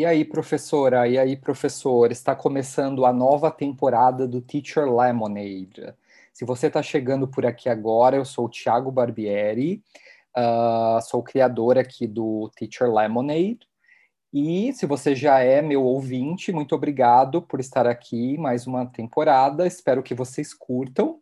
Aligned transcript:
E 0.00 0.06
aí, 0.06 0.24
professora? 0.24 1.06
E 1.06 1.18
aí, 1.18 1.36
professor? 1.36 2.10
Está 2.10 2.34
começando 2.34 3.04
a 3.04 3.12
nova 3.12 3.50
temporada 3.50 4.26
do 4.26 4.40
Teacher 4.40 4.90
Lemonade. 4.90 5.94
Se 6.32 6.42
você 6.42 6.68
está 6.68 6.82
chegando 6.82 7.28
por 7.28 7.44
aqui 7.44 7.68
agora, 7.68 8.16
eu 8.16 8.24
sou 8.24 8.46
o 8.46 8.48
Thiago 8.48 8.90
Barbieri, 8.90 9.84
uh, 10.34 11.02
sou 11.02 11.22
criador 11.22 11.76
aqui 11.76 12.06
do 12.06 12.50
Teacher 12.56 12.90
Lemonade. 12.90 13.68
E 14.32 14.72
se 14.72 14.86
você 14.86 15.14
já 15.14 15.40
é 15.40 15.60
meu 15.60 15.84
ouvinte, 15.84 16.50
muito 16.50 16.74
obrigado 16.74 17.42
por 17.42 17.60
estar 17.60 17.86
aqui 17.86 18.38
mais 18.38 18.66
uma 18.66 18.86
temporada. 18.86 19.66
Espero 19.66 20.02
que 20.02 20.14
vocês 20.14 20.54
curtam. 20.54 21.20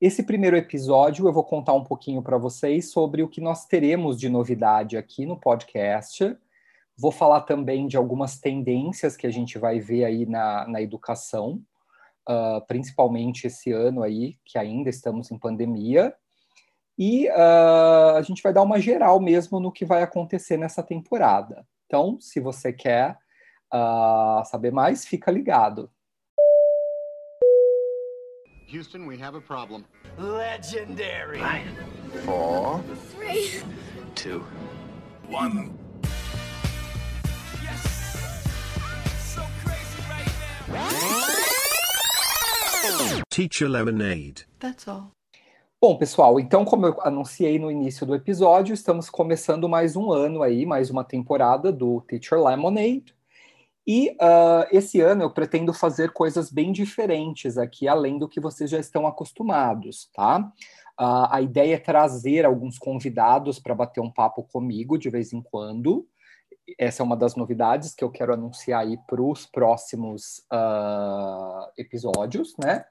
Esse 0.00 0.22
primeiro 0.22 0.56
episódio 0.56 1.26
eu 1.26 1.32
vou 1.32 1.42
contar 1.42 1.72
um 1.72 1.82
pouquinho 1.82 2.22
para 2.22 2.38
vocês 2.38 2.92
sobre 2.92 3.24
o 3.24 3.28
que 3.28 3.40
nós 3.40 3.66
teremos 3.66 4.20
de 4.20 4.28
novidade 4.28 4.96
aqui 4.96 5.26
no 5.26 5.36
podcast 5.36 6.38
Vou 6.98 7.12
falar 7.12 7.42
também 7.42 7.86
de 7.86 7.96
algumas 7.96 8.40
tendências 8.40 9.16
que 9.16 9.26
a 9.26 9.30
gente 9.30 9.56
vai 9.56 9.78
ver 9.78 10.04
aí 10.04 10.26
na, 10.26 10.66
na 10.66 10.82
educação, 10.82 11.62
uh, 12.28 12.60
principalmente 12.66 13.46
esse 13.46 13.70
ano 13.70 14.02
aí, 14.02 14.36
que 14.44 14.58
ainda 14.58 14.90
estamos 14.90 15.30
em 15.30 15.38
pandemia. 15.38 16.12
E 16.98 17.28
uh, 17.28 18.16
a 18.16 18.22
gente 18.22 18.42
vai 18.42 18.52
dar 18.52 18.62
uma 18.62 18.80
geral 18.80 19.20
mesmo 19.20 19.60
no 19.60 19.70
que 19.70 19.84
vai 19.84 20.02
acontecer 20.02 20.56
nessa 20.56 20.82
temporada. 20.82 21.64
Então, 21.86 22.18
se 22.20 22.40
você 22.40 22.72
quer 22.72 23.16
uh, 23.72 24.44
saber 24.44 24.72
mais, 24.72 25.06
fica 25.06 25.30
ligado. 25.30 25.88
Houston, 28.70 29.06
we 29.06 29.22
have 29.22 29.36
a 29.36 29.40
problem. 29.40 29.84
Legendary. 30.18 31.38
Five, 31.38 32.24
four, 32.24 32.82
three, 33.14 33.62
two, 34.14 34.44
one. 35.30 35.87
Teacher 43.38 43.68
Lemonade. 43.68 44.48
That's 44.58 44.88
all. 44.88 45.12
Bom, 45.80 45.96
pessoal, 45.96 46.40
então, 46.40 46.64
como 46.64 46.86
eu 46.86 47.00
anunciei 47.02 47.56
no 47.56 47.70
início 47.70 48.04
do 48.04 48.12
episódio, 48.12 48.74
estamos 48.74 49.08
começando 49.08 49.68
mais 49.68 49.94
um 49.94 50.10
ano 50.10 50.42
aí, 50.42 50.66
mais 50.66 50.90
uma 50.90 51.04
temporada 51.04 51.70
do 51.70 52.00
Teacher 52.00 52.42
Lemonade. 52.42 53.14
E 53.86 54.10
uh, 54.20 54.66
esse 54.72 55.00
ano 55.00 55.22
eu 55.22 55.30
pretendo 55.30 55.72
fazer 55.72 56.10
coisas 56.10 56.50
bem 56.50 56.72
diferentes 56.72 57.56
aqui, 57.56 57.86
além 57.86 58.18
do 58.18 58.28
que 58.28 58.40
vocês 58.40 58.68
já 58.68 58.80
estão 58.80 59.06
acostumados, 59.06 60.10
tá? 60.12 60.40
Uh, 61.00 61.30
a 61.30 61.40
ideia 61.40 61.76
é 61.76 61.78
trazer 61.78 62.44
alguns 62.44 62.76
convidados 62.76 63.60
para 63.60 63.72
bater 63.74 64.00
um 64.00 64.10
papo 64.10 64.42
comigo 64.42 64.98
de 64.98 65.08
vez 65.08 65.32
em 65.32 65.40
quando 65.40 66.08
essa 66.76 67.02
é 67.02 67.04
uma 67.04 67.16
das 67.16 67.34
novidades 67.34 67.94
que 67.94 68.04
eu 68.04 68.10
quero 68.10 68.32
anunciar 68.32 68.82
aí 68.82 68.98
para 69.06 69.22
os 69.22 69.46
próximos 69.46 70.44
uh, 70.52 71.70
episódios, 71.76 72.54
né? 72.58 72.84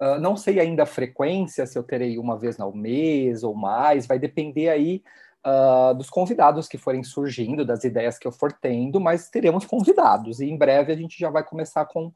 Uh, 0.00 0.18
não 0.20 0.36
sei 0.36 0.60
ainda 0.60 0.84
a 0.84 0.86
frequência, 0.86 1.66
se 1.66 1.76
eu 1.76 1.82
terei 1.82 2.18
uma 2.18 2.38
vez 2.38 2.60
ao 2.60 2.72
mês 2.72 3.42
ou 3.42 3.54
mais, 3.54 4.06
vai 4.06 4.18
depender 4.18 4.68
aí 4.68 5.02
uh, 5.44 5.94
dos 5.94 6.08
convidados 6.08 6.68
que 6.68 6.78
forem 6.78 7.02
surgindo, 7.02 7.64
das 7.64 7.82
ideias 7.82 8.18
que 8.18 8.26
eu 8.26 8.32
for 8.32 8.52
tendo, 8.52 9.00
mas 9.00 9.28
teremos 9.28 9.66
convidados, 9.66 10.40
e 10.40 10.46
em 10.46 10.56
breve 10.56 10.92
a 10.92 10.96
gente 10.96 11.18
já 11.18 11.30
vai 11.30 11.42
começar 11.42 11.84
com 11.86 12.12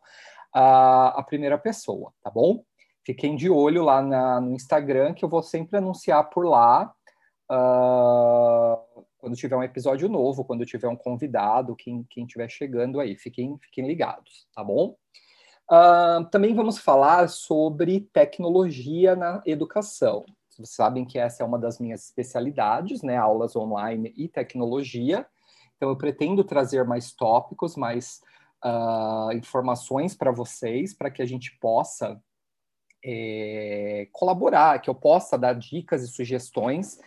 a, 0.55 1.19
a 1.19 1.23
primeira 1.25 1.59
pessoa, 1.59 2.13
tá 2.23 2.31
bom? 2.31 2.63
Fiquem 3.05 3.35
de 3.35 3.51
olho 3.51 3.83
lá 3.83 4.01
na, 4.01 4.41
no 4.41 4.53
Instagram, 4.53 5.13
que 5.13 5.25
eu 5.25 5.29
vou 5.29 5.43
sempre 5.43 5.77
anunciar 5.77 6.31
por 6.31 6.47
lá. 6.47 6.93
Uh, 7.51 9.05
quando 9.23 9.37
tiver 9.37 9.55
um 9.55 9.63
episódio 9.63 10.09
novo, 10.09 10.45
quando 10.45 10.67
tiver 10.67 10.89
um 10.89 10.97
convidado, 10.97 11.77
quem, 11.77 12.03
quem 12.11 12.25
estiver 12.25 12.51
chegando 12.51 12.99
aí, 12.99 13.17
fiquem, 13.17 13.57
fiquem 13.59 13.87
ligados, 13.87 14.49
tá 14.53 14.65
bom? 14.65 14.97
Uh, 15.71 16.29
também 16.33 16.53
vamos 16.57 16.79
falar 16.79 17.29
sobre 17.29 18.01
tecnologia 18.13 19.15
na 19.15 19.41
educação. 19.47 20.25
Vocês 20.49 20.71
sabem 20.71 21.05
que 21.05 21.21
essa 21.21 21.45
é 21.45 21.47
uma 21.47 21.57
das 21.57 21.79
minhas 21.79 22.03
especialidades, 22.03 23.01
né? 23.03 23.17
Aulas 23.17 23.55
online 23.55 24.13
e 24.17 24.27
tecnologia. 24.27 25.25
Então, 25.77 25.91
eu 25.91 25.97
pretendo 25.97 26.43
trazer 26.43 26.85
mais 26.85 27.13
tópicos, 27.13 27.77
mais 27.77 28.21
uh, 28.65 29.33
informações 29.37 30.17
para 30.17 30.33
vocês, 30.33 30.93
para 30.93 31.13
que 31.13 31.23
a 31.23 31.27
gente 31.27 31.57
possa 31.61 32.21
é, 33.05 34.09
colaborar, 34.11 34.81
que 34.81 34.91
eu 34.91 34.97
possa 34.97 35.39
dar 35.39 35.53
dicas 35.53 36.03
e 36.03 36.09
sugestões 36.09 36.99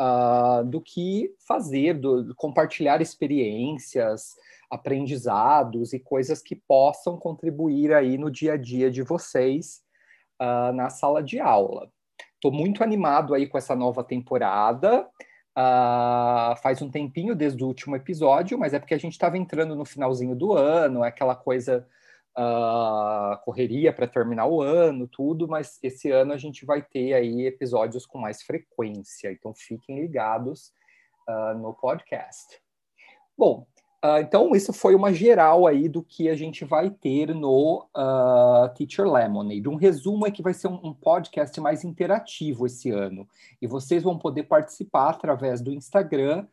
uh, 0.00 0.64
do 0.64 0.80
que 0.80 1.34
fazer, 1.46 1.94
do, 1.94 2.34
compartilhar 2.36 3.00
experiências, 3.00 4.36
aprendizados 4.70 5.92
e 5.92 5.98
coisas 5.98 6.42
que 6.42 6.54
possam 6.54 7.16
contribuir 7.16 7.92
aí 7.92 8.18
no 8.18 8.30
dia 8.30 8.54
a 8.54 8.56
dia 8.56 8.90
de 8.90 9.02
vocês 9.02 9.82
uh, 10.40 10.72
na 10.72 10.90
sala 10.90 11.22
de 11.22 11.40
aula. 11.40 11.90
Estou 12.34 12.52
muito 12.52 12.84
animado 12.84 13.34
aí 13.34 13.46
com 13.46 13.58
essa 13.58 13.74
nova 13.74 14.04
temporada. 14.04 15.08
Uh, 15.58 16.54
faz 16.62 16.80
um 16.80 16.90
tempinho 16.90 17.34
desde 17.34 17.64
o 17.64 17.66
último 17.66 17.96
episódio, 17.96 18.56
mas 18.56 18.72
é 18.72 18.78
porque 18.78 18.94
a 18.94 18.98
gente 18.98 19.12
estava 19.12 19.36
entrando 19.36 19.74
no 19.74 19.84
finalzinho 19.84 20.36
do 20.36 20.52
ano, 20.52 21.02
é 21.02 21.08
aquela 21.08 21.34
coisa 21.34 21.84
uh, 22.38 23.36
correria 23.44 23.92
para 23.92 24.06
terminar 24.06 24.46
o 24.46 24.62
ano, 24.62 25.08
tudo, 25.08 25.48
mas 25.48 25.78
esse 25.82 26.10
ano 26.10 26.32
a 26.32 26.36
gente 26.36 26.64
vai 26.64 26.80
ter 26.80 27.12
aí 27.12 27.46
episódios 27.46 28.06
com 28.06 28.18
mais 28.18 28.42
frequência, 28.42 29.32
então 29.32 29.52
fiquem 29.54 30.00
ligados 30.00 30.72
uh, 31.28 31.58
no 31.58 31.74
podcast. 31.74 32.60
Bom, 33.36 33.66
uh, 34.04 34.18
então 34.20 34.54
isso 34.54 34.72
foi 34.72 34.94
uma 34.94 35.12
geral 35.12 35.66
aí 35.66 35.88
do 35.88 36.02
que 36.02 36.28
a 36.28 36.36
gente 36.36 36.64
vai 36.64 36.90
ter 36.90 37.34
no 37.34 37.88
Teacher 38.76 39.10
Lemonade. 39.10 39.68
Um 39.68 39.76
resumo 39.76 40.26
é 40.26 40.30
que 40.30 40.42
vai 40.42 40.54
ser 40.54 40.68
um, 40.68 40.80
um 40.82 40.94
podcast 40.94 41.60
mais 41.60 41.82
interativo 41.82 42.66
esse 42.66 42.90
ano, 42.90 43.28
e 43.60 43.66
vocês 43.66 44.02
vão 44.04 44.16
poder 44.16 44.44
participar 44.44 45.10
através 45.10 45.60
do 45.60 45.72
Instagram, 45.72 46.46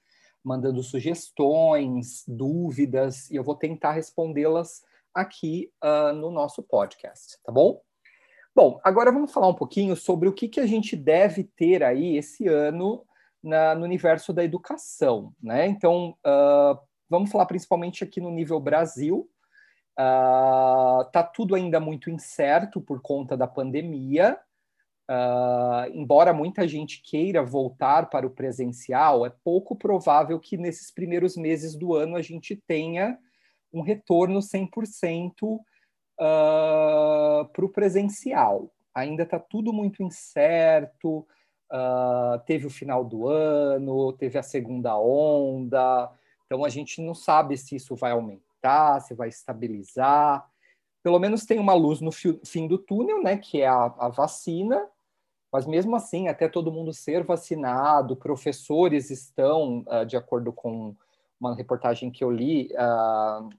mandando 0.43 0.81
sugestões, 0.83 2.23
dúvidas, 2.27 3.29
e 3.31 3.35
eu 3.35 3.43
vou 3.43 3.55
tentar 3.55 3.93
respondê-las 3.93 4.83
aqui 5.15 5.71
uh, 5.81 6.13
no 6.13 6.29
nosso 6.29 6.61
podcast, 6.61 7.41
tá 7.43 7.51
bom? 7.51 7.81
Bom, 8.53 8.79
agora 8.83 9.11
vamos 9.11 9.31
falar 9.31 9.47
um 9.47 9.53
pouquinho 9.53 9.95
sobre 9.95 10.29
o 10.29 10.33
que, 10.33 10.47
que 10.47 10.59
a 10.59 10.65
gente 10.65 10.95
deve 10.95 11.43
ter 11.43 11.83
aí 11.83 12.17
esse 12.17 12.47
ano 12.47 13.05
na, 13.41 13.75
no 13.75 13.83
universo 13.83 14.33
da 14.33 14.43
educação, 14.43 15.33
né? 15.41 15.65
Então, 15.67 16.17
uh, 16.25 16.79
vamos 17.09 17.31
falar 17.31 17.45
principalmente 17.45 18.03
aqui 18.03 18.19
no 18.19 18.31
nível 18.31 18.59
Brasil. 18.59 19.29
Uh, 19.97 21.03
tá 21.11 21.23
tudo 21.23 21.55
ainda 21.55 21.79
muito 21.79 22.09
incerto 22.09 22.81
por 22.81 23.01
conta 23.01 23.37
da 23.37 23.47
pandemia. 23.47 24.37
Uh, 25.09 25.91
embora 25.93 26.33
muita 26.33 26.67
gente 26.67 27.01
queira 27.03 27.43
voltar 27.43 28.09
para 28.09 28.25
o 28.25 28.31
presencial, 28.31 29.25
é 29.25 29.29
pouco 29.43 29.75
provável 29.75 30.39
que 30.39 30.57
nesses 30.57 30.91
primeiros 30.91 31.37
meses 31.37 31.75
do 31.75 31.93
ano 31.93 32.15
a 32.15 32.21
gente 32.21 32.55
tenha 32.55 33.17
um 33.75 33.81
retorno 33.81 34.39
100% 34.39 35.43
uh, 35.43 35.59
para 37.51 37.65
o 37.65 37.69
presencial. 37.69 38.71
Ainda 38.93 39.23
está 39.23 39.37
tudo 39.37 39.73
muito 39.73 40.01
incerto, 40.01 41.27
uh, 41.71 42.39
teve 42.45 42.65
o 42.65 42.69
final 42.69 43.03
do 43.03 43.27
ano, 43.27 44.13
teve 44.13 44.37
a 44.37 44.43
segunda 44.43 44.97
onda, 44.97 46.09
então 46.45 46.63
a 46.63 46.69
gente 46.69 47.01
não 47.01 47.13
sabe 47.13 47.57
se 47.57 47.75
isso 47.75 47.95
vai 47.95 48.11
aumentar, 48.11 49.01
se 49.01 49.13
vai 49.13 49.27
estabilizar. 49.27 50.49
Pelo 51.03 51.19
menos 51.19 51.45
tem 51.45 51.59
uma 51.59 51.73
luz 51.73 51.99
no 51.99 52.11
fim 52.11 52.67
do 52.67 52.77
túnel, 52.77 53.21
né, 53.21 53.37
que 53.37 53.61
é 53.61 53.67
a, 53.67 53.93
a 53.99 54.07
vacina, 54.07 54.87
mas 55.51 55.65
mesmo 55.65 55.95
assim, 55.95 56.27
até 56.27 56.47
todo 56.47 56.71
mundo 56.71 56.93
ser 56.93 57.23
vacinado, 57.23 58.15
professores 58.15 59.11
estão, 59.11 59.85
uh, 59.87 60.05
de 60.05 60.15
acordo 60.15 60.53
com 60.53 60.95
uma 61.39 61.55
reportagem 61.55 62.09
que 62.09 62.23
eu 62.23 62.31
li, 62.31 62.69
uh, 62.73 63.49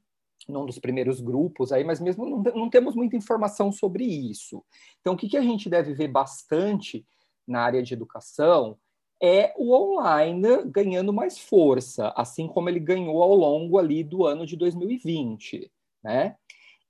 num 0.48 0.64
dos 0.64 0.78
primeiros 0.78 1.20
grupos 1.20 1.72
aí, 1.72 1.82
mas 1.82 2.00
mesmo 2.00 2.24
não, 2.24 2.42
não 2.54 2.70
temos 2.70 2.94
muita 2.94 3.16
informação 3.16 3.72
sobre 3.72 4.04
isso. 4.04 4.64
Então, 5.00 5.14
o 5.14 5.16
que, 5.16 5.28
que 5.28 5.36
a 5.36 5.42
gente 5.42 5.68
deve 5.68 5.92
ver 5.92 6.08
bastante 6.08 7.04
na 7.46 7.62
área 7.62 7.82
de 7.82 7.94
educação 7.94 8.78
é 9.22 9.54
o 9.56 9.72
online 9.72 10.64
ganhando 10.66 11.12
mais 11.12 11.38
força, 11.38 12.12
assim 12.16 12.46
como 12.46 12.68
ele 12.68 12.80
ganhou 12.80 13.22
ao 13.22 13.34
longo 13.34 13.78
ali 13.78 14.04
do 14.04 14.26
ano 14.26 14.46
de 14.46 14.56
2020, 14.56 15.70
né? 16.02 16.36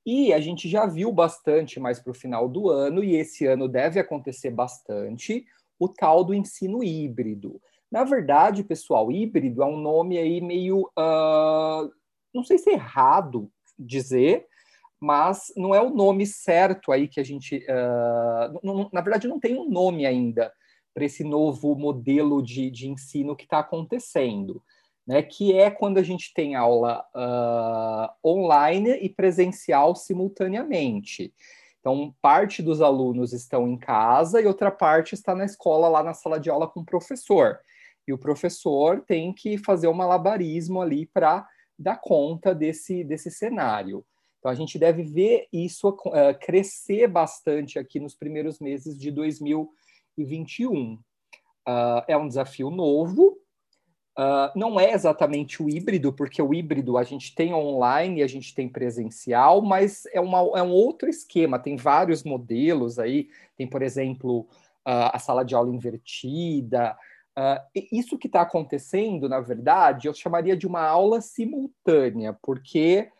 E 0.04 0.32
a 0.32 0.40
gente 0.40 0.68
já 0.68 0.86
viu 0.86 1.10
bastante 1.10 1.80
mais 1.80 1.98
para 1.98 2.12
o 2.12 2.14
final 2.14 2.48
do 2.48 2.70
ano, 2.70 3.02
e 3.02 3.16
esse 3.16 3.44
ano 3.46 3.68
deve 3.68 3.98
acontecer 3.98 4.50
bastante, 4.50 5.44
o 5.78 5.88
tal 5.88 6.22
do 6.24 6.32
ensino 6.32 6.82
híbrido. 6.82 7.60
Na 7.90 8.04
verdade, 8.04 8.62
pessoal, 8.64 9.10
híbrido 9.10 9.62
é 9.62 9.66
um 9.66 9.76
nome 9.76 10.18
aí 10.18 10.40
meio 10.40 10.90
uh, 10.98 11.90
não 12.36 12.44
sei 12.44 12.58
se 12.58 12.70
é 12.70 12.74
errado 12.74 13.50
dizer, 13.78 14.46
mas 15.00 15.52
não 15.56 15.74
é 15.74 15.80
o 15.80 15.90
nome 15.90 16.26
certo 16.26 16.92
aí 16.92 17.08
que 17.08 17.20
a 17.20 17.24
gente. 17.24 17.58
Uh, 17.58 18.60
não, 18.62 18.88
na 18.92 19.00
verdade, 19.00 19.28
não 19.28 19.40
tem 19.40 19.58
um 19.58 19.68
nome 19.68 20.06
ainda 20.06 20.52
para 20.94 21.04
esse 21.04 21.24
novo 21.24 21.74
modelo 21.74 22.42
de, 22.42 22.70
de 22.70 22.88
ensino 22.88 23.36
que 23.36 23.44
está 23.44 23.58
acontecendo. 23.58 24.62
né, 25.06 25.22
que 25.22 25.56
é 25.56 25.70
quando 25.70 25.98
a 25.98 26.02
gente 26.02 26.34
tem 26.34 26.56
aula 26.56 27.04
uh, 27.14 28.28
online 28.28 28.90
e 29.00 29.08
presencial 29.08 29.94
simultaneamente. 29.94 31.32
Então, 31.78 32.12
parte 32.20 32.60
dos 32.60 32.80
alunos 32.80 33.32
estão 33.32 33.68
em 33.68 33.78
casa 33.78 34.40
e 34.40 34.46
outra 34.46 34.72
parte 34.72 35.14
está 35.14 35.32
na 35.34 35.44
escola, 35.44 35.88
lá 35.88 36.02
na 36.02 36.12
sala 36.12 36.40
de 36.40 36.50
aula 36.50 36.66
com 36.66 36.80
o 36.80 36.84
professor. 36.84 37.60
E 38.08 38.12
o 38.12 38.18
professor 38.18 39.00
tem 39.06 39.32
que 39.32 39.56
fazer 39.58 39.86
um 39.86 39.94
malabarismo 39.94 40.82
ali 40.82 41.06
para 41.06 41.46
dar 41.78 41.96
conta 41.96 42.54
desse, 42.54 43.04
desse 43.04 43.30
cenário. 43.30 44.04
Então, 44.38 44.50
a 44.50 44.54
gente 44.54 44.78
deve 44.78 45.02
ver 45.02 45.48
isso 45.52 45.88
uh, 45.88 46.38
crescer 46.40 47.08
bastante 47.08 47.78
aqui 47.78 47.98
nos 47.98 48.14
primeiros 48.14 48.60
meses 48.60 48.98
de 48.98 49.10
2021. 49.10 50.94
Uh, 50.94 51.00
é 52.06 52.16
um 52.16 52.28
desafio 52.28 52.70
novo, 52.70 53.38
Uh, 54.18 54.48
não 54.58 54.80
é 54.80 54.92
exatamente 54.94 55.62
o 55.62 55.68
híbrido, 55.68 56.10
porque 56.10 56.40
o 56.40 56.54
híbrido 56.54 56.96
a 56.96 57.04
gente 57.04 57.34
tem 57.34 57.52
online 57.52 58.20
e 58.20 58.22
a 58.22 58.26
gente 58.26 58.54
tem 58.54 58.66
presencial, 58.66 59.60
mas 59.60 60.06
é, 60.06 60.18
uma, 60.18 60.38
é 60.58 60.62
um 60.62 60.70
outro 60.70 61.06
esquema, 61.06 61.58
tem 61.58 61.76
vários 61.76 62.24
modelos 62.24 62.98
aí, 62.98 63.28
tem, 63.58 63.66
por 63.66 63.82
exemplo, 63.82 64.48
uh, 64.88 65.12
a 65.12 65.18
sala 65.18 65.44
de 65.44 65.54
aula 65.54 65.68
invertida. 65.68 66.96
Uh, 67.38 67.60
isso 67.92 68.16
que 68.16 68.28
está 68.28 68.40
acontecendo, 68.40 69.28
na 69.28 69.40
verdade, 69.40 70.08
eu 70.08 70.14
chamaria 70.14 70.56
de 70.56 70.66
uma 70.66 70.82
aula 70.82 71.20
simultânea, 71.20 72.36
porque 72.42 73.10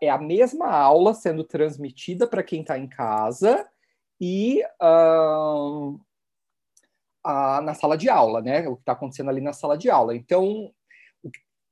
é 0.00 0.10
a 0.10 0.18
mesma 0.18 0.68
aula 0.70 1.14
sendo 1.14 1.44
transmitida 1.44 2.26
para 2.26 2.42
quem 2.42 2.62
está 2.62 2.76
em 2.76 2.88
casa 2.88 3.64
e 4.20 4.60
a, 7.24 7.60
na 7.62 7.74
sala 7.74 7.96
de 7.96 8.08
aula, 8.08 8.40
né? 8.40 8.66
O 8.68 8.74
que 8.74 8.82
está 8.82 8.92
acontecendo 8.92 9.30
ali 9.30 9.40
na 9.40 9.52
sala 9.52 9.78
de 9.78 9.88
aula. 9.88 10.16
Então, 10.16 10.72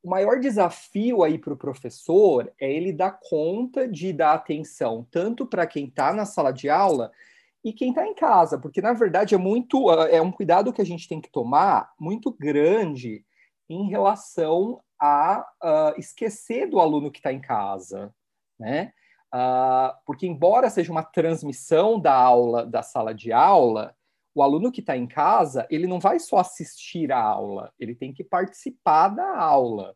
o 0.03 0.09
maior 0.09 0.39
desafio 0.39 1.25
aí 1.25 1.37
para 1.37 1.53
o 1.53 1.57
professor 1.57 2.53
é 2.61 2.73
ele 2.73 2.93
dar 2.93 3.19
conta 3.21 3.89
de 3.89 4.13
dar 4.13 4.35
atenção 4.35 5.07
tanto 5.11 5.45
para 5.45 5.67
quem 5.67 5.87
está 5.87 6.13
na 6.13 6.25
sala 6.25 6.53
de 6.53 6.71
aula 6.71 7.11
e 7.69 7.73
quem 7.73 7.91
está 7.91 8.07
em 8.07 8.15
casa, 8.15 8.59
porque 8.59 8.81
na 8.81 8.93
verdade 8.93 9.35
é 9.35 9.39
muito 9.39 9.91
ah, 9.91 10.09
é 10.09 10.21
um 10.21 10.33
cuidado 10.33 10.73
que 10.73 10.81
a 10.81 10.87
gente 10.87 11.09
tem 11.09 11.21
que 11.21 11.31
tomar 11.31 11.93
muito 11.99 12.33
grande 12.33 13.25
em 13.69 13.89
relação 13.89 14.81
a 14.99 15.47
uh, 15.63 15.99
esquecer 15.99 16.69
do 16.69 16.81
aluno 16.81 17.11
que 17.11 17.19
está 17.19 17.33
em 17.33 17.41
casa, 17.41 18.13
né? 18.59 18.93
Uh, 19.33 19.93
porque 20.07 20.27
embora 20.27 20.71
seja 20.71 20.91
uma 20.91 21.03
transmissão 21.03 22.01
da 22.01 22.15
aula 22.15 22.65
da 22.65 22.83
sala 22.83 23.15
de 23.15 23.31
aula, 23.31 23.95
o 24.35 24.43
aluno 24.43 24.73
que 24.73 24.81
está 24.81 24.97
em 24.97 25.07
casa, 25.07 25.67
ele 25.71 25.87
não 25.87 26.01
vai 26.01 26.19
só 26.19 26.39
assistir 26.39 27.13
a 27.13 27.21
aula, 27.21 27.73
ele 27.79 27.95
tem 27.95 28.13
que 28.13 28.25
participar 28.25 29.09
da 29.09 29.39
aula. 29.39 29.95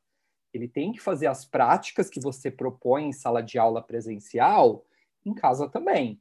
Ele 0.52 0.68
tem 0.68 0.92
que 0.92 1.00
fazer 1.00 1.28
as 1.28 1.46
práticas 1.46 2.10
que 2.10 2.20
você 2.20 2.50
propõe 2.50 3.04
em 3.04 3.12
sala 3.12 3.42
de 3.42 3.58
aula 3.58 3.80
presencial 3.80 4.84
em 5.24 5.32
casa 5.32 5.66
também. 5.66 6.20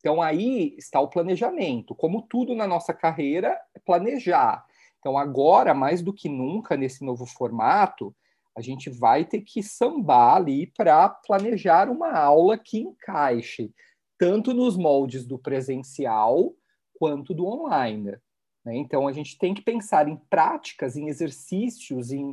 Então 0.00 0.20
aí 0.20 0.74
está 0.76 0.98
o 1.00 1.08
planejamento. 1.08 1.94
Como 1.94 2.22
tudo 2.22 2.54
na 2.54 2.66
nossa 2.66 2.92
carreira, 2.92 3.60
é 3.74 3.78
planejar. 3.78 4.64
Então 4.98 5.16
agora, 5.16 5.72
mais 5.72 6.02
do 6.02 6.12
que 6.12 6.28
nunca 6.28 6.76
nesse 6.76 7.04
novo 7.04 7.24
formato, 7.26 8.14
a 8.56 8.60
gente 8.60 8.90
vai 8.90 9.24
ter 9.24 9.42
que 9.42 9.62
sambar 9.62 10.36
ali 10.36 10.66
para 10.66 11.08
planejar 11.08 11.88
uma 11.88 12.12
aula 12.12 12.58
que 12.58 12.80
encaixe 12.80 13.72
tanto 14.18 14.52
nos 14.52 14.76
moldes 14.76 15.24
do 15.24 15.38
presencial 15.38 16.52
quanto 16.98 17.32
do 17.32 17.46
online. 17.46 18.18
Né? 18.64 18.76
Então, 18.76 19.08
a 19.08 19.12
gente 19.12 19.38
tem 19.38 19.54
que 19.54 19.62
pensar 19.62 20.08
em 20.08 20.16
práticas, 20.16 20.96
em 20.96 21.08
exercícios, 21.08 22.12
em 22.12 22.32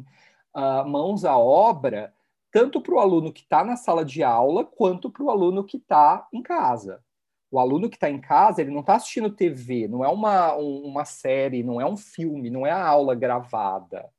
uh, 0.54 0.86
mãos 0.86 1.24
à 1.24 1.38
obra, 1.38 2.14
tanto 2.52 2.82
para 2.82 2.96
o 2.96 3.00
aluno 3.00 3.32
que 3.32 3.42
está 3.42 3.64
na 3.64 3.78
sala 3.78 4.04
de 4.04 4.24
aula, 4.24 4.66
quanto 4.66 5.10
para 5.10 5.24
o 5.24 5.30
aluno 5.30 5.64
que 5.64 5.78
está 5.78 6.28
em 6.34 6.42
casa. 6.42 7.02
O 7.50 7.60
aluno 7.60 7.90
que 7.90 7.96
está 7.96 8.10
em 8.10 8.20
casa, 8.20 8.62
ele 8.62 8.72
não 8.72 8.82
está 8.82 8.96
assistindo 8.96 9.30
TV, 9.30 9.88
não 9.88 10.04
é 10.04 10.10
uma, 10.10 10.56
um, 10.58 10.84
uma 10.84 11.06
série, 11.06 11.64
não 11.64 11.80
é 11.80 11.86
um 11.86 11.96
filme, 11.96 12.50
não 12.50 12.66
é 12.66 12.72
a 12.72 12.86
aula 12.86 13.16
gravada. 13.16 14.10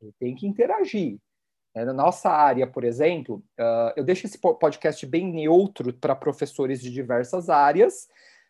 Ele 0.00 0.12
tem 0.18 0.34
que 0.34 0.46
interagir. 0.46 1.18
É, 1.74 1.84
na 1.84 1.92
nossa 1.92 2.30
área, 2.30 2.66
por 2.66 2.82
exemplo, 2.82 3.44
uh, 3.58 3.92
eu 3.96 4.04
deixo 4.04 4.26
esse 4.26 4.38
podcast 4.38 5.06
bem 5.06 5.32
neutro 5.32 5.92
para 5.92 6.16
professores 6.16 6.80
de 6.80 6.90
diversas 6.90 7.48
áreas, 7.48 8.08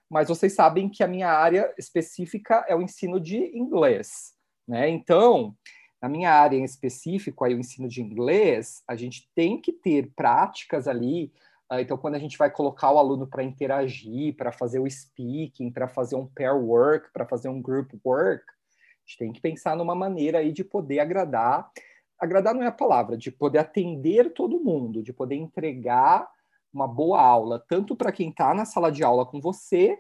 mas 0.09 0.29
vocês 0.29 0.55
sabem 0.55 0.89
que 0.89 1.03
a 1.03 1.09
minha 1.09 1.29
área 1.29 1.73
específica 1.79 2.65
é 2.67 2.75
o 2.75 2.83
ensino 2.83 3.21
de 3.21 3.37
inglês, 3.57 4.35
né? 4.67 4.89
Então, 4.89 5.55
na 6.01 6.09
minha 6.09 6.33
área 6.33 6.57
em 6.57 6.65
específico, 6.65 7.45
aí 7.45 7.55
o 7.55 7.59
ensino 7.59 7.87
de 7.87 8.01
inglês, 8.01 8.83
a 8.89 8.97
gente 8.97 9.29
tem 9.35 9.61
que 9.61 9.73
ter 9.73 10.11
práticas 10.17 10.89
ali. 10.89 11.31
Ah, 11.73 11.81
então, 11.81 11.97
quando 11.97 12.17
a 12.17 12.19
gente 12.19 12.37
vai 12.37 12.51
colocar 12.51 12.91
o 12.91 12.99
aluno 12.99 13.29
para 13.29 13.45
interagir, 13.45 14.35
para 14.35 14.51
fazer 14.51 14.81
o 14.81 14.91
speaking, 14.91 15.71
para 15.71 15.87
fazer 15.87 16.17
um 16.17 16.27
pair 16.27 16.57
work, 16.57 17.13
para 17.13 17.25
fazer 17.25 17.49
um 17.49 17.63
group 17.63 17.93
work, 18.05 18.43
a 18.43 19.07
gente 19.07 19.19
tem 19.19 19.33
que 19.33 19.41
pensar 19.41 19.77
numa 19.77 19.95
maneira 19.95 20.39
aí 20.39 20.53
de 20.53 20.65
poder 20.65 20.99
agradar. 20.99 21.71
Agradar 22.19 22.55
não 22.55 22.63
é 22.65 22.67
a 22.67 22.73
palavra, 22.73 23.17
de 23.17 23.31
poder 23.31 23.59
atender 23.59 24.35
todo 24.35 24.59
mundo, 24.59 25.01
de 25.01 25.13
poder 25.13 25.37
entregar 25.37 26.29
uma 26.75 26.89
boa 26.89 27.21
aula, 27.23 27.65
tanto 27.69 27.95
para 27.95 28.11
quem 28.11 28.31
está 28.31 28.53
na 28.53 28.65
sala 28.65 28.91
de 28.91 29.05
aula 29.05 29.25
com 29.25 29.41
você, 29.41 29.97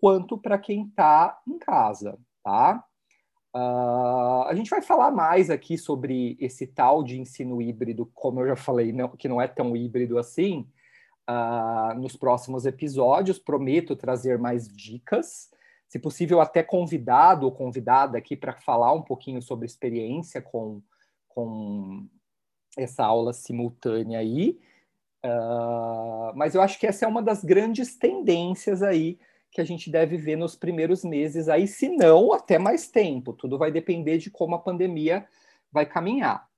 quanto 0.00 0.36
para 0.36 0.58
quem 0.58 0.88
está 0.88 1.40
em 1.46 1.56
casa, 1.56 2.18
tá? 2.42 2.84
Uh, 3.54 4.42
a 4.48 4.54
gente 4.56 4.70
vai 4.70 4.82
falar 4.82 5.12
mais 5.12 5.50
aqui 5.50 5.78
sobre 5.78 6.36
esse 6.40 6.66
tal 6.66 7.04
de 7.04 7.20
ensino 7.20 7.62
híbrido, 7.62 8.10
como 8.12 8.40
eu 8.40 8.48
já 8.48 8.56
falei, 8.56 8.92
não, 8.92 9.08
que 9.10 9.28
não 9.28 9.40
é 9.40 9.46
tão 9.46 9.76
híbrido 9.76 10.18
assim, 10.18 10.66
uh, 11.28 11.98
nos 11.98 12.16
próximos 12.16 12.66
episódios. 12.66 13.38
Prometo 13.38 13.96
trazer 13.96 14.38
mais 14.38 14.68
dicas, 14.68 15.50
se 15.88 15.98
possível, 15.98 16.40
até 16.40 16.62
convidado 16.62 17.46
ou 17.46 17.52
convidada 17.52 18.18
aqui 18.18 18.36
para 18.36 18.54
falar 18.54 18.92
um 18.92 19.02
pouquinho 19.02 19.42
sobre 19.42 19.66
experiência 19.66 20.40
com, 20.40 20.82
com 21.28 22.06
essa 22.76 23.04
aula 23.04 23.32
simultânea 23.32 24.18
aí. 24.18 24.58
Uh, 25.24 26.34
mas 26.34 26.54
eu 26.54 26.62
acho 26.62 26.78
que 26.80 26.86
essa 26.86 27.04
é 27.04 27.08
uma 27.08 27.22
das 27.22 27.44
grandes 27.44 27.96
tendências 27.96 28.82
aí 28.82 29.18
que 29.52 29.60
a 29.60 29.64
gente 29.64 29.90
deve 29.90 30.16
ver 30.16 30.36
nos 30.36 30.56
primeiros 30.56 31.04
meses 31.04 31.48
aí, 31.48 31.68
se 31.68 31.88
não 31.90 32.32
até 32.32 32.58
mais 32.58 32.88
tempo. 32.88 33.34
Tudo 33.34 33.58
vai 33.58 33.70
depender 33.70 34.16
de 34.16 34.30
como 34.30 34.54
a 34.54 34.58
pandemia 34.58 35.26
vai 35.70 35.84
caminhar. 35.84 36.48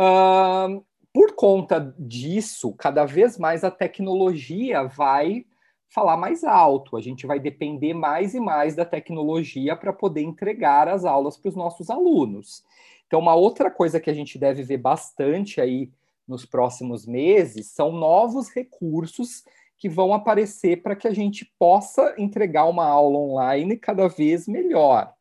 Uh, 0.00 0.82
por 1.12 1.34
conta 1.34 1.94
disso, 1.98 2.72
cada 2.74 3.04
vez 3.04 3.38
mais 3.38 3.64
a 3.64 3.70
tecnologia 3.70 4.84
vai 4.84 5.44
falar 5.88 6.16
mais 6.16 6.44
alto. 6.44 6.96
A 6.96 7.00
gente 7.00 7.26
vai 7.26 7.40
depender 7.40 7.94
mais 7.94 8.34
e 8.34 8.40
mais 8.40 8.74
da 8.74 8.84
tecnologia 8.84 9.74
para 9.74 9.92
poder 9.92 10.22
entregar 10.22 10.88
as 10.88 11.04
aulas 11.04 11.36
para 11.36 11.48
os 11.48 11.56
nossos 11.56 11.90
alunos. 11.90 12.64
Então, 13.06 13.20
uma 13.20 13.34
outra 13.34 13.70
coisa 13.70 13.98
que 13.98 14.10
a 14.10 14.14
gente 14.14 14.38
deve 14.38 14.62
ver 14.62 14.78
bastante 14.78 15.60
aí 15.60 15.90
nos 16.26 16.44
próximos 16.44 17.06
meses 17.06 17.68
são 17.68 17.90
novos 17.90 18.50
recursos 18.50 19.44
que 19.78 19.88
vão 19.88 20.12
aparecer 20.12 20.82
para 20.82 20.94
que 20.94 21.08
a 21.08 21.14
gente 21.14 21.50
possa 21.58 22.14
entregar 22.18 22.66
uma 22.66 22.84
aula 22.84 23.18
online 23.18 23.76
cada 23.76 24.08
vez 24.08 24.46
melhor. 24.46 25.14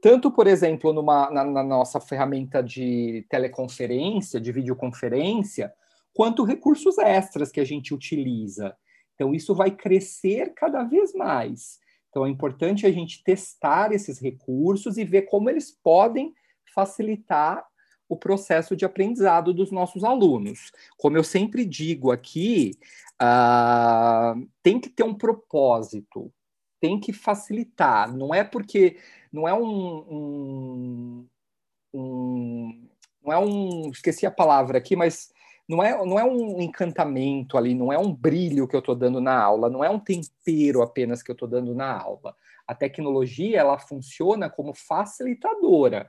Tanto, 0.00 0.30
por 0.30 0.46
exemplo, 0.46 0.92
numa, 0.92 1.30
na, 1.30 1.44
na 1.44 1.62
nossa 1.62 2.00
ferramenta 2.00 2.62
de 2.62 3.26
teleconferência, 3.28 4.40
de 4.40 4.52
videoconferência, 4.52 5.72
quanto 6.12 6.44
recursos 6.44 6.98
extras 6.98 7.50
que 7.50 7.60
a 7.60 7.64
gente 7.64 7.92
utiliza. 7.94 8.76
Então, 9.14 9.34
isso 9.34 9.54
vai 9.54 9.70
crescer 9.70 10.52
cada 10.54 10.82
vez 10.82 11.14
mais. 11.14 11.78
Então, 12.10 12.24
é 12.26 12.30
importante 12.30 12.86
a 12.86 12.92
gente 12.92 13.22
testar 13.22 13.92
esses 13.92 14.18
recursos 14.18 14.96
e 14.96 15.04
ver 15.04 15.22
como 15.22 15.50
eles 15.50 15.70
podem 15.70 16.34
facilitar 16.74 17.64
o 18.08 18.16
processo 18.16 18.76
de 18.76 18.84
aprendizado 18.84 19.52
dos 19.52 19.72
nossos 19.72 20.04
alunos. 20.04 20.70
Como 20.96 21.16
eu 21.16 21.24
sempre 21.24 21.64
digo 21.64 22.12
aqui, 22.12 22.72
uh, 23.20 24.48
tem 24.62 24.80
que 24.80 24.88
ter 24.88 25.02
um 25.02 25.14
propósito, 25.14 26.32
tem 26.86 27.00
que 27.00 27.12
facilitar. 27.12 28.14
Não 28.14 28.32
é 28.32 28.44
porque 28.44 28.96
não 29.32 29.48
é 29.48 29.52
um, 29.52 30.06
um, 30.08 31.28
um 31.92 32.88
não 33.24 33.32
é 33.32 33.38
um 33.38 33.90
esqueci 33.90 34.24
a 34.24 34.30
palavra 34.30 34.78
aqui, 34.78 34.94
mas 34.94 35.32
não 35.68 35.82
é, 35.82 36.06
não 36.06 36.16
é 36.16 36.24
um 36.24 36.60
encantamento 36.60 37.58
ali, 37.58 37.74
não 37.74 37.92
é 37.92 37.98
um 37.98 38.14
brilho 38.14 38.68
que 38.68 38.76
eu 38.76 38.78
estou 38.78 38.94
dando 38.94 39.20
na 39.20 39.36
aula, 39.36 39.68
não 39.68 39.82
é 39.82 39.90
um 39.90 39.98
tempero 39.98 40.80
apenas 40.80 41.24
que 41.24 41.30
eu 41.30 41.32
estou 41.32 41.48
dando 41.48 41.74
na 41.74 42.00
aula. 42.00 42.36
A 42.68 42.74
tecnologia 42.74 43.58
ela 43.58 43.78
funciona 43.78 44.48
como 44.48 44.72
facilitadora. 44.72 46.08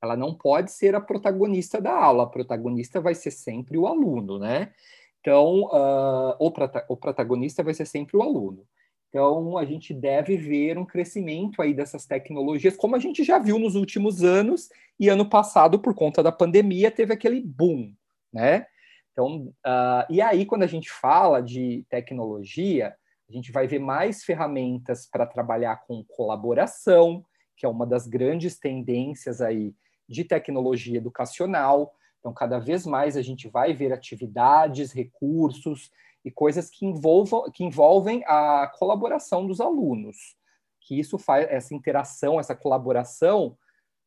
Ela 0.00 0.16
não 0.16 0.34
pode 0.34 0.70
ser 0.70 0.94
a 0.94 1.00
protagonista 1.00 1.80
da 1.80 1.92
aula, 1.92 2.24
a 2.24 2.28
protagonista 2.28 3.00
vai 3.00 3.14
ser 3.16 3.32
sempre 3.32 3.76
o 3.76 3.88
aluno, 3.88 4.38
né? 4.38 4.72
Então, 5.20 5.64
uh, 5.64 6.36
o, 6.38 6.52
prota 6.52 6.86
o 6.88 6.96
protagonista 6.96 7.64
vai 7.64 7.74
ser 7.74 7.86
sempre 7.86 8.16
o 8.16 8.22
aluno. 8.22 8.64
Então, 9.08 9.56
a 9.56 9.64
gente 9.64 9.94
deve 9.94 10.36
ver 10.36 10.76
um 10.76 10.84
crescimento 10.84 11.62
aí 11.62 11.72
dessas 11.72 12.04
tecnologias, 12.06 12.76
como 12.76 12.96
a 12.96 12.98
gente 12.98 13.24
já 13.24 13.38
viu 13.38 13.58
nos 13.58 13.74
últimos 13.74 14.22
anos, 14.22 14.68
e 14.98 15.08
ano 15.08 15.28
passado, 15.28 15.78
por 15.78 15.94
conta 15.94 16.22
da 16.22 16.32
pandemia, 16.32 16.90
teve 16.90 17.12
aquele 17.12 17.40
boom, 17.40 17.94
né? 18.32 18.66
Então, 19.12 19.46
uh, 19.66 20.04
e 20.10 20.20
aí, 20.20 20.44
quando 20.44 20.62
a 20.62 20.66
gente 20.66 20.90
fala 20.90 21.40
de 21.40 21.84
tecnologia, 21.88 22.94
a 23.28 23.32
gente 23.32 23.50
vai 23.50 23.66
ver 23.66 23.78
mais 23.78 24.24
ferramentas 24.24 25.08
para 25.10 25.26
trabalhar 25.26 25.84
com 25.86 26.04
colaboração, 26.04 27.24
que 27.56 27.64
é 27.64 27.68
uma 27.68 27.86
das 27.86 28.06
grandes 28.06 28.58
tendências 28.58 29.40
aí 29.40 29.74
de 30.08 30.22
tecnologia 30.22 30.98
educacional. 30.98 31.94
Então, 32.18 32.32
cada 32.32 32.58
vez 32.58 32.86
mais 32.86 33.16
a 33.16 33.22
gente 33.22 33.48
vai 33.48 33.72
ver 33.72 33.92
atividades, 33.92 34.92
recursos 34.92 35.90
e 36.24 36.30
coisas 36.30 36.68
que 36.68 36.84
envolvam, 36.84 37.50
que 37.50 37.64
envolvem 37.64 38.24
a 38.26 38.66
colaboração 38.78 39.46
dos 39.46 39.60
alunos. 39.60 40.36
Que 40.80 40.98
isso 40.98 41.18
faz, 41.18 41.46
essa 41.48 41.74
interação, 41.74 42.40
essa 42.40 42.54
colaboração 42.54 43.56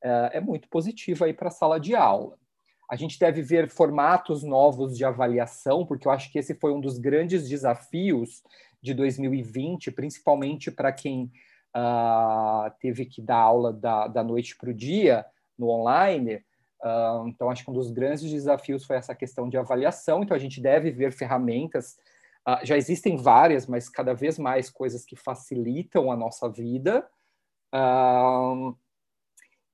é, 0.03 0.31
é 0.33 0.41
muito 0.41 0.67
positiva 0.69 1.25
aí 1.25 1.33
para 1.33 1.47
a 1.47 1.51
sala 1.51 1.79
de 1.79 1.95
aula. 1.95 2.37
A 2.89 2.95
gente 2.95 3.19
deve 3.19 3.41
ver 3.41 3.69
formatos 3.69 4.43
novos 4.43 4.97
de 4.97 5.05
avaliação, 5.05 5.85
porque 5.85 6.07
eu 6.07 6.11
acho 6.11 6.31
que 6.31 6.39
esse 6.39 6.55
foi 6.55 6.73
um 6.73 6.81
dos 6.81 6.97
grandes 6.97 7.47
desafios 7.47 8.43
de 8.81 8.93
2020, 8.93 9.91
principalmente 9.91 10.71
para 10.71 10.91
quem 10.91 11.31
uh, 11.75 12.71
teve 12.79 13.05
que 13.05 13.21
dar 13.21 13.37
aula 13.37 13.71
da, 13.71 14.07
da 14.07 14.23
noite 14.23 14.57
para 14.57 14.71
o 14.71 14.73
dia 14.73 15.25
no 15.57 15.69
online. 15.69 16.43
Uh, 16.81 17.27
então, 17.27 17.49
acho 17.49 17.63
que 17.63 17.71
um 17.71 17.73
dos 17.73 17.91
grandes 17.91 18.29
desafios 18.29 18.85
foi 18.85 18.95
essa 18.95 19.13
questão 19.13 19.49
de 19.49 19.57
avaliação. 19.57 20.23
Então, 20.23 20.35
a 20.35 20.39
gente 20.39 20.61
deve 20.61 20.91
ver 20.91 21.11
ferramentas. 21.11 21.97
Uh, 22.47 22.65
já 22.65 22.77
existem 22.77 23.17
várias, 23.17 23.67
mas 23.67 23.89
cada 23.89 24.13
vez 24.13 24.39
mais 24.39 24.69
coisas 24.69 25.05
que 25.05 25.15
facilitam 25.15 26.11
a 26.11 26.15
nossa 26.15 26.49
vida. 26.49 27.05
Uh, 27.73 28.75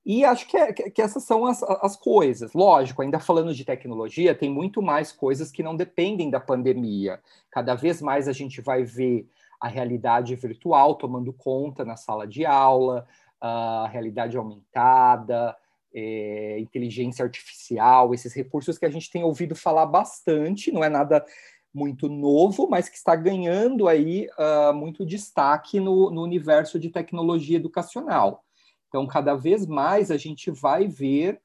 e 0.04 0.24
acho 0.24 0.46
que, 0.46 0.56
é, 0.56 0.72
que, 0.72 1.02
essas 1.02 1.24
são 1.24 1.46
as, 1.46 1.62
as 1.64 1.96
coisas. 1.96 2.52
Lógico, 2.52 3.02
ainda 3.02 3.18
falando 3.18 3.52
de 3.52 3.64
tecnologia, 3.64 4.36
tem 4.36 4.48
muito 4.48 4.80
mais 4.80 5.10
coisas 5.10 5.50
que 5.50 5.64
não 5.64 5.74
dependem 5.74 6.30
da 6.30 6.38
pandemia. 6.38 7.20
Cada 7.50 7.74
vez 7.74 8.00
mais 8.00 8.28
a 8.28 8.32
gente 8.32 8.60
vai 8.60 8.84
ver 8.84 9.28
a 9.60 9.66
realidade 9.66 10.36
virtual 10.36 10.94
tomando 10.94 11.32
conta 11.32 11.84
na 11.84 11.96
sala 11.96 12.24
de 12.24 12.46
aula, 12.46 13.04
a 13.40 13.88
realidade 13.90 14.36
aumentada, 14.36 15.56
é, 15.98 16.58
inteligência 16.60 17.24
artificial, 17.24 18.12
esses 18.12 18.34
recursos 18.34 18.76
que 18.76 18.84
a 18.84 18.90
gente 18.90 19.10
tem 19.10 19.24
ouvido 19.24 19.56
falar 19.56 19.86
bastante, 19.86 20.70
não 20.70 20.84
é 20.84 20.90
nada 20.90 21.24
muito 21.74 22.06
novo, 22.06 22.68
mas 22.68 22.88
que 22.88 22.96
está 22.96 23.16
ganhando 23.16 23.88
aí 23.88 24.28
uh, 24.38 24.74
muito 24.74 25.06
destaque 25.06 25.80
no, 25.80 26.10
no, 26.10 26.22
universo 26.22 26.78
de 26.78 26.90
tecnologia 26.90 27.56
educacional. 27.56 28.44
Então, 28.88 29.06
cada 29.06 29.34
vez 29.34 29.66
mais 29.66 30.10
a 30.10 30.18
gente 30.18 30.50
vai 30.50 30.86
ver 30.86 31.40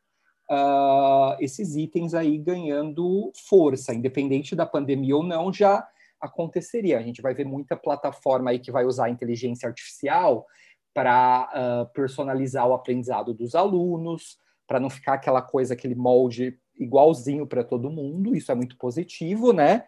uh, 0.49 1.35
esses 1.39 1.75
itens 1.75 2.13
aí 2.13 2.37
ganhando 2.37 3.31
força, 3.47 3.93
independente 3.93 4.53
da 4.53 4.65
pandemia 4.65 5.15
ou 5.15 5.23
não, 5.23 5.51
já 5.51 5.87
aconteceria. 6.19 6.99
A 6.99 7.01
gente 7.01 7.21
vai 7.21 7.33
ver 7.33 7.45
muita 7.45 7.75
plataforma 7.77 8.51
aí 8.51 8.59
que 8.59 8.71
vai 8.71 8.85
usar 8.85 9.09
inteligência 9.09 9.67
artificial 9.67 10.45
para 10.93 11.49
uh, 11.53 11.93
personalizar 11.93 12.67
o 12.67 12.73
aprendizado 12.73 13.33
dos 13.33 13.55
alunos, 13.55 14.37
para 14.67 14.79
não 14.79 14.89
ficar 14.89 15.13
aquela 15.13 15.41
coisa, 15.41 15.73
aquele 15.73 15.95
molde 15.95 16.57
igualzinho 16.77 17.45
para 17.45 17.63
todo 17.63 17.89
mundo, 17.89 18.35
isso 18.35 18.51
é 18.51 18.55
muito 18.55 18.77
positivo, 18.77 19.53
né? 19.53 19.85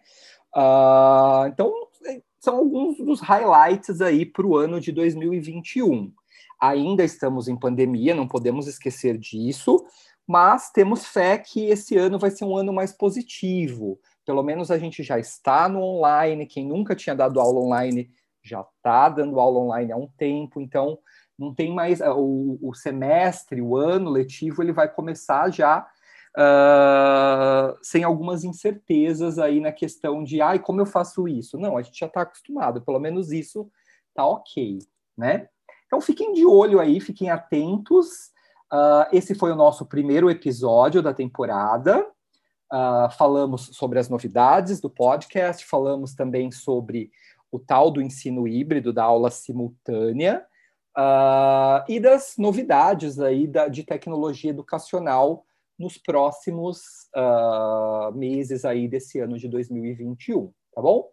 Uh, 0.54 1.48
então, 1.48 1.72
são 2.38 2.58
alguns 2.58 2.98
dos 2.98 3.20
highlights 3.20 4.00
aí 4.00 4.26
para 4.26 4.46
o 4.46 4.56
ano 4.56 4.80
de 4.80 4.92
2021. 4.92 6.12
Ainda 6.60 7.02
estamos 7.02 7.48
em 7.48 7.56
pandemia, 7.56 8.14
não 8.14 8.28
podemos 8.28 8.66
esquecer 8.66 9.18
disso, 9.18 9.84
mas 10.26 10.70
temos 10.70 11.06
fé 11.06 11.38
que 11.38 11.66
esse 11.66 11.96
ano 11.96 12.18
vai 12.18 12.30
ser 12.30 12.44
um 12.44 12.56
ano 12.56 12.72
mais 12.72 12.92
positivo. 12.92 13.98
Pelo 14.24 14.42
menos 14.42 14.70
a 14.70 14.78
gente 14.78 15.02
já 15.02 15.18
está 15.18 15.68
no 15.68 15.82
online, 15.82 16.46
quem 16.46 16.66
nunca 16.66 16.94
tinha 16.94 17.14
dado 17.14 17.40
aula 17.40 17.60
online 17.60 18.10
já 18.44 18.60
está 18.60 19.08
dando 19.08 19.40
aula 19.40 19.58
online 19.58 19.90
há 19.90 19.96
um 19.96 20.08
tempo, 20.18 20.60
então 20.60 20.98
não 21.38 21.52
tem 21.52 21.72
mais 21.72 22.00
o, 22.00 22.58
o 22.62 22.74
semestre, 22.74 23.60
o 23.60 23.76
ano 23.76 24.10
letivo, 24.10 24.62
ele 24.62 24.72
vai 24.72 24.88
começar 24.88 25.50
já 25.50 25.86
uh, 26.36 27.76
sem 27.82 28.04
algumas 28.04 28.44
incertezas 28.44 29.38
aí 29.38 29.60
na 29.60 29.72
questão 29.72 30.22
de, 30.22 30.40
ai, 30.40 30.58
como 30.58 30.80
eu 30.80 30.86
faço 30.86 31.26
isso? 31.26 31.58
Não, 31.58 31.76
a 31.76 31.82
gente 31.82 31.98
já 31.98 32.06
está 32.06 32.22
acostumado, 32.22 32.82
pelo 32.82 33.00
menos 33.00 33.32
isso 33.32 33.68
tá 34.14 34.24
ok, 34.24 34.78
né? 35.16 35.48
Então 35.86 36.00
fiquem 36.00 36.32
de 36.32 36.44
olho 36.44 36.80
aí, 36.80 37.00
fiquem 37.00 37.30
atentos. 37.30 38.32
Uh, 38.72 39.06
esse 39.12 39.34
foi 39.34 39.52
o 39.52 39.56
nosso 39.56 39.86
primeiro 39.86 40.30
episódio 40.30 41.02
da 41.02 41.14
temporada. 41.14 42.06
Uh, 42.72 43.10
falamos 43.16 43.70
sobre 43.72 43.98
as 43.98 44.08
novidades 44.08 44.80
do 44.80 44.90
podcast, 44.90 45.64
falamos 45.64 46.14
também 46.14 46.50
sobre 46.50 47.10
o 47.54 47.58
tal 47.60 47.88
do 47.88 48.02
ensino 48.02 48.48
híbrido, 48.48 48.92
da 48.92 49.04
aula 49.04 49.30
simultânea, 49.30 50.44
uh, 50.98 51.84
e 51.88 52.00
das 52.00 52.34
novidades 52.36 53.20
aí 53.20 53.46
da, 53.46 53.68
de 53.68 53.84
tecnologia 53.84 54.50
educacional 54.50 55.44
nos 55.78 55.96
próximos 55.96 56.80
uh, 57.14 58.12
meses 58.12 58.64
aí 58.64 58.88
desse 58.88 59.20
ano 59.20 59.38
de 59.38 59.46
2021, 59.46 60.50
tá 60.74 60.82
bom? 60.82 61.08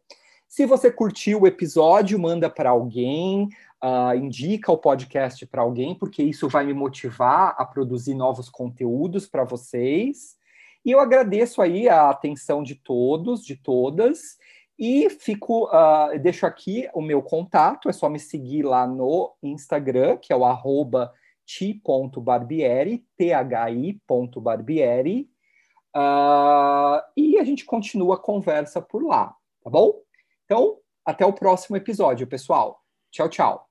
Se 0.47 0.65
você 0.65 0.91
curtiu 0.91 1.41
o 1.41 1.47
episódio, 1.47 2.19
manda 2.19 2.49
para 2.49 2.71
alguém, 2.71 3.47
uh, 3.83 4.15
indica 4.15 4.71
o 4.71 4.77
podcast 4.77 5.45
para 5.45 5.61
alguém, 5.61 5.93
porque 5.93 6.23
isso 6.23 6.49
vai 6.49 6.65
me 6.65 6.73
motivar 6.73 7.55
a 7.55 7.65
produzir 7.65 8.15
novos 8.15 8.49
conteúdos 8.49 9.27
para 9.27 9.43
vocês. 9.43 10.35
E 10.83 10.89
eu 10.89 10.99
agradeço 10.99 11.61
aí 11.61 11.87
a 11.87 12.09
atenção 12.09 12.63
de 12.63 12.73
todos, 12.73 13.45
de 13.45 13.55
todas, 13.55 14.37
e 14.83 15.11
fico, 15.11 15.65
uh, 15.65 16.17
deixo 16.19 16.47
aqui 16.47 16.89
o 16.95 17.03
meu 17.03 17.21
contato, 17.21 17.87
é 17.87 17.93
só 17.93 18.09
me 18.09 18.17
seguir 18.17 18.63
lá 18.63 18.87
no 18.87 19.31
Instagram, 19.43 20.17
que 20.17 20.33
é 20.33 20.35
o 20.35 20.43
arroba 20.43 21.13
ti.barbieri, 21.45 23.05
thi.barbieri, 23.15 25.29
uh, 25.95 26.99
e 27.15 27.37
a 27.37 27.43
gente 27.43 27.63
continua 27.63 28.15
a 28.15 28.19
conversa 28.19 28.81
por 28.81 29.03
lá, 29.03 29.35
tá 29.63 29.69
bom? 29.69 30.01
Então, 30.45 30.79
até 31.05 31.27
o 31.27 31.33
próximo 31.33 31.77
episódio, 31.77 32.25
pessoal. 32.25 32.81
Tchau, 33.11 33.29
tchau. 33.29 33.70